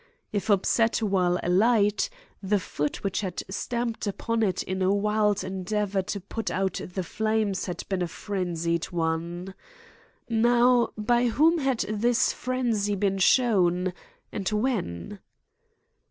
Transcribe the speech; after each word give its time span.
If 0.33 0.49
upset 0.49 0.99
while 1.03 1.39
alight, 1.43 2.09
the 2.41 2.59
foot 2.59 3.03
which 3.03 3.21
had 3.21 3.43
stamped 3.51 4.07
upon 4.07 4.41
it 4.41 4.63
in 4.63 4.81
a 4.81 4.91
wild 4.91 5.43
endeavor 5.43 6.01
to 6.01 6.19
put 6.19 6.49
out 6.49 6.81
the 6.95 7.03
flames 7.03 7.67
had 7.67 7.83
been 7.87 8.01
a 8.01 8.07
frenzied 8.07 8.85
one. 8.85 9.53
Now, 10.27 10.89
by 10.97 11.27
whom 11.27 11.59
had 11.59 11.81
this 11.81 12.33
frenzy 12.33 12.95
been 12.95 13.19
shown, 13.19 13.93
and 14.31 14.49
when? 14.49 15.19